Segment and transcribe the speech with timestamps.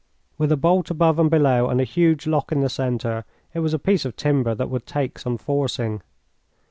[0.39, 3.71] With a bolt above and below and a huge lock in the centre it was
[3.75, 6.01] a piece of timber that would take some forcing.